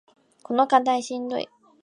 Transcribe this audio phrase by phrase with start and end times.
[0.41, 1.47] この課題しんどい